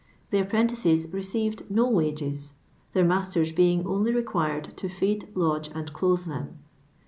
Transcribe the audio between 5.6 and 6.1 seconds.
and